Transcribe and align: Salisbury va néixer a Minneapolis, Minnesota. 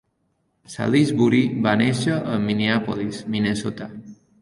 Salisbury 0.75 1.43
va 1.67 1.75
néixer 1.83 2.17
a 2.35 2.41
Minneapolis, 2.49 3.25
Minnesota. 3.37 3.95